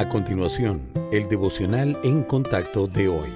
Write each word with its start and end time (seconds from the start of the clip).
A 0.00 0.08
continuación, 0.08 0.90
el 1.12 1.28
devocional 1.28 1.94
en 2.04 2.22
contacto 2.22 2.86
de 2.86 3.08
hoy. 3.08 3.28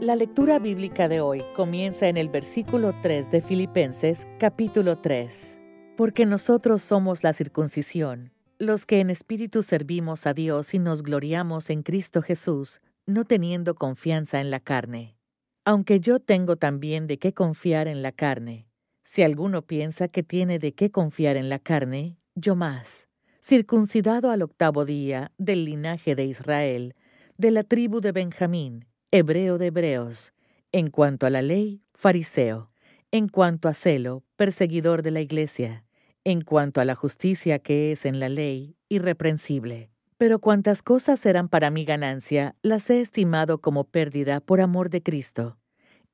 La 0.00 0.16
lectura 0.16 0.58
bíblica 0.58 1.08
de 1.08 1.20
hoy 1.20 1.42
comienza 1.54 2.08
en 2.08 2.16
el 2.16 2.30
versículo 2.30 2.94
3 3.02 3.30
de 3.30 3.42
Filipenses 3.42 4.26
capítulo 4.40 4.96
3. 5.00 5.58
Porque 5.94 6.24
nosotros 6.24 6.80
somos 6.80 7.22
la 7.22 7.34
circuncisión, 7.34 8.32
los 8.58 8.86
que 8.86 9.00
en 9.00 9.10
espíritu 9.10 9.62
servimos 9.62 10.26
a 10.26 10.32
Dios 10.32 10.72
y 10.72 10.78
nos 10.78 11.02
gloriamos 11.02 11.68
en 11.68 11.82
Cristo 11.82 12.22
Jesús, 12.22 12.80
no 13.04 13.26
teniendo 13.26 13.74
confianza 13.74 14.40
en 14.40 14.50
la 14.50 14.58
carne. 14.58 15.18
Aunque 15.66 16.00
yo 16.00 16.18
tengo 16.18 16.56
también 16.56 17.06
de 17.06 17.18
qué 17.18 17.34
confiar 17.34 17.88
en 17.88 18.00
la 18.00 18.12
carne. 18.12 18.70
Si 19.04 19.22
alguno 19.22 19.60
piensa 19.60 20.08
que 20.08 20.22
tiene 20.22 20.58
de 20.58 20.72
qué 20.72 20.90
confiar 20.90 21.36
en 21.36 21.50
la 21.50 21.58
carne, 21.58 22.16
yo 22.36 22.56
más 22.56 23.10
circuncidado 23.44 24.30
al 24.30 24.42
octavo 24.42 24.84
día 24.84 25.32
del 25.36 25.64
linaje 25.64 26.14
de 26.14 26.24
Israel, 26.24 26.94
de 27.36 27.50
la 27.50 27.64
tribu 27.64 28.00
de 28.00 28.12
Benjamín, 28.12 28.86
hebreo 29.10 29.58
de 29.58 29.66
hebreos, 29.66 30.32
en 30.70 30.90
cuanto 30.90 31.26
a 31.26 31.30
la 31.30 31.42
ley, 31.42 31.82
fariseo, 31.92 32.70
en 33.10 33.28
cuanto 33.28 33.68
a 33.68 33.74
celo, 33.74 34.22
perseguidor 34.36 35.02
de 35.02 35.10
la 35.10 35.20
iglesia, 35.20 35.84
en 36.22 36.42
cuanto 36.42 36.80
a 36.80 36.84
la 36.84 36.94
justicia 36.94 37.58
que 37.58 37.90
es 37.90 38.06
en 38.06 38.20
la 38.20 38.28
ley, 38.28 38.76
irreprensible. 38.88 39.90
Pero 40.18 40.38
cuantas 40.38 40.80
cosas 40.80 41.26
eran 41.26 41.48
para 41.48 41.70
mi 41.70 41.84
ganancia, 41.84 42.54
las 42.62 42.88
he 42.90 43.00
estimado 43.00 43.60
como 43.60 43.82
pérdida 43.82 44.38
por 44.38 44.60
amor 44.60 44.88
de 44.88 45.02
Cristo. 45.02 45.58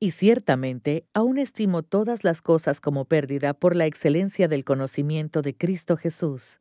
Y 0.00 0.12
ciertamente 0.12 1.04
aún 1.12 1.36
estimo 1.36 1.82
todas 1.82 2.24
las 2.24 2.40
cosas 2.40 2.80
como 2.80 3.04
pérdida 3.04 3.52
por 3.52 3.76
la 3.76 3.84
excelencia 3.84 4.48
del 4.48 4.64
conocimiento 4.64 5.42
de 5.42 5.54
Cristo 5.54 5.98
Jesús 5.98 6.60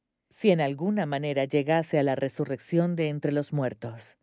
si 0.31 0.49
en 0.49 0.61
alguna 0.61 1.05
manera 1.05 1.43
llegase 1.43 1.99
a 1.99 2.03
la 2.03 2.15
resurrección 2.15 2.95
de 2.95 3.09
entre 3.09 3.33
los 3.33 3.51
muertos. 3.51 4.17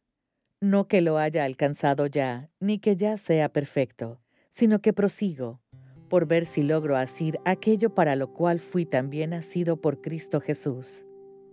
No 0.61 0.89
que 0.89 1.03
lo 1.03 1.19
haya 1.19 1.45
alcanzado 1.45 2.07
ya, 2.07 2.51
ni 2.59 2.79
que 2.79 2.97
ya 2.97 3.19
sea 3.19 3.51
perfecto, 3.51 4.19
sino 4.49 4.81
que 4.81 4.95
prosigo, 4.95 5.61
por 6.09 6.27
ver 6.27 6.47
si 6.47 6.63
logro 6.63 6.97
asir 6.97 7.39
aquello 7.45 7.95
para 7.95 8.17
lo 8.17 8.33
cual 8.33 8.59
fui 8.59 8.87
también 8.87 9.35
asido 9.35 9.77
por 9.77 10.01
Cristo 10.01 10.41
Jesús. 10.41 11.05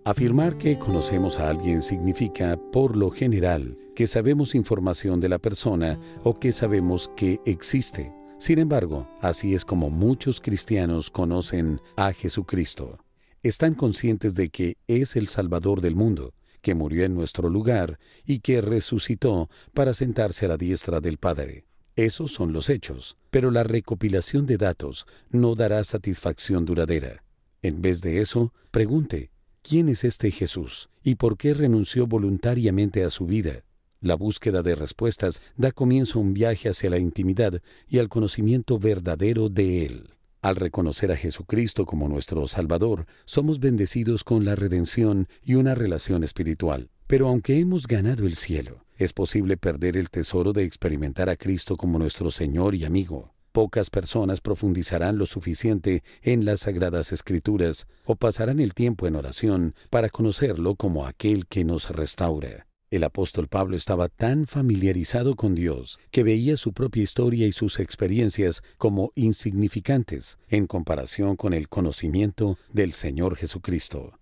Afirmar 0.06 0.58
que 0.58 0.80
conocemos 0.80 1.38
a 1.40 1.50
alguien 1.50 1.82
significa, 1.82 2.58
por 2.72 2.96
lo 2.96 3.12
general, 3.12 3.78
que 3.94 4.08
sabemos 4.08 4.56
información 4.56 5.20
de 5.20 5.30
la 5.30 5.40
persona 5.40 6.00
o 6.24 6.40
que 6.40 6.54
sabemos 6.54 7.12
que 7.18 7.42
existe. 7.46 8.14
Sin 8.38 8.60
embargo, 8.60 9.08
así 9.22 9.54
es 9.54 9.66
como 9.66 9.90
muchos 9.90 10.40
cristianos 10.40 11.10
conocen 11.10 11.82
a 11.98 12.14
Jesucristo 12.14 13.05
están 13.48 13.76
conscientes 13.76 14.34
de 14.34 14.50
que 14.50 14.78
es 14.88 15.16
el 15.16 15.28
Salvador 15.28 15.80
del 15.80 15.96
mundo, 15.96 16.34
que 16.62 16.74
murió 16.74 17.06
en 17.06 17.14
nuestro 17.14 17.48
lugar 17.48 18.00
y 18.26 18.40
que 18.40 18.60
resucitó 18.60 19.52
para 19.76 19.94
sentarse 19.94 20.46
a 20.46 20.50
la 20.50 20.58
diestra 20.58 21.00
del 21.00 21.20
Padre. 21.20 21.66
Esos 21.96 22.32
son 22.32 22.54
los 22.54 22.72
hechos, 22.72 23.18
pero 23.30 23.52
la 23.52 23.64
recopilación 23.64 24.48
de 24.48 24.58
datos 24.58 25.06
no 25.30 25.54
dará 25.54 25.84
satisfacción 25.84 26.66
duradera. 26.66 27.24
En 27.62 27.84
vez 27.84 28.02
de 28.02 28.20
eso, 28.20 28.52
pregunte, 28.72 29.30
¿quién 29.62 29.90
es 29.90 30.04
este 30.06 30.32
Jesús 30.32 30.90
y 31.04 31.14
por 31.14 31.38
qué 31.38 31.54
renunció 31.54 32.08
voluntariamente 32.08 33.04
a 33.04 33.12
su 33.12 33.28
vida? 33.28 33.64
La 34.02 34.16
búsqueda 34.16 34.64
de 34.64 34.74
respuestas 34.74 35.40
da 35.56 35.72
comienzo 35.72 36.18
a 36.18 36.24
un 36.24 36.34
viaje 36.34 36.68
hacia 36.68 36.90
la 36.90 36.98
intimidad 36.98 37.62
y 37.88 38.00
al 38.00 38.10
conocimiento 38.10 38.80
verdadero 38.80 39.50
de 39.50 39.86
Él. 39.86 40.15
Al 40.46 40.58
reconocer 40.58 41.12
a 41.12 41.18
Jesucristo 41.18 41.88
como 41.88 42.08
nuestro 42.08 42.48
Salvador, 42.48 43.08
somos 43.26 43.60
bendecidos 43.60 44.24
con 44.24 44.46
la 44.46 44.54
redención 44.54 45.28
y 45.44 45.56
una 45.56 45.74
relación 45.74 46.24
espiritual. 46.24 46.92
Pero 47.08 47.30
aunque 47.30 47.58
hemos 47.58 47.88
ganado 47.88 48.28
el 48.28 48.36
cielo, 48.36 48.86
es 48.96 49.12
posible 49.12 49.58
perder 49.58 49.98
el 49.98 50.12
tesoro 50.12 50.54
de 50.54 50.64
experimentar 50.64 51.32
a 51.32 51.36
Cristo 51.36 51.78
como 51.78 51.98
nuestro 51.98 52.30
Señor 52.30 52.76
y 52.76 52.86
amigo. 52.86 53.34
Pocas 53.54 53.90
personas 53.90 54.40
profundizarán 54.40 55.18
lo 55.18 55.26
suficiente 55.26 56.04
en 56.22 56.46
las 56.46 56.60
sagradas 56.60 57.12
escrituras 57.12 57.88
o 58.04 58.16
pasarán 58.16 58.60
el 58.60 58.76
tiempo 58.76 59.08
en 59.08 59.16
oración 59.16 59.74
para 59.90 60.10
conocerlo 60.10 60.76
como 60.76 61.08
aquel 61.08 61.48
que 61.48 61.66
nos 61.66 61.90
restaura. 61.90 62.68
El 62.96 63.04
apóstol 63.04 63.50
Pablo 63.50 63.76
estaba 63.76 64.08
tan 64.08 64.48
familiarizado 64.48 65.36
con 65.36 65.54
Dios 65.54 66.00
que 66.12 66.24
veía 66.24 66.56
su 66.56 66.72
propia 66.72 67.04
historia 67.04 67.46
y 67.46 67.52
sus 67.52 67.82
experiencias 67.82 68.64
como 68.78 69.12
insignificantes 69.16 70.38
en 70.48 70.66
comparación 70.66 71.36
con 71.36 71.54
el 71.54 71.68
conocimiento 71.68 72.58
del 72.72 72.94
Señor 72.94 73.36
Jesucristo. 73.36 74.18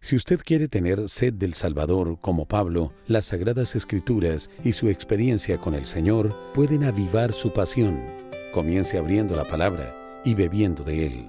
Si 0.00 0.16
usted 0.16 0.40
quiere 0.44 0.66
tener 0.66 1.08
sed 1.08 1.34
del 1.34 1.54
Salvador 1.54 2.18
como 2.20 2.48
Pablo, 2.48 2.92
las 3.06 3.26
Sagradas 3.26 3.76
Escrituras 3.76 4.50
y 4.64 4.72
su 4.72 4.88
experiencia 4.88 5.58
con 5.58 5.76
el 5.76 5.86
Señor 5.86 6.34
pueden 6.52 6.82
avivar 6.82 7.32
su 7.32 7.52
pasión. 7.52 8.02
Comience 8.52 8.98
abriendo 8.98 9.36
la 9.36 9.44
palabra 9.44 9.94
y 10.24 10.34
bebiendo 10.34 10.82
de 10.82 11.06
él. 11.06 11.28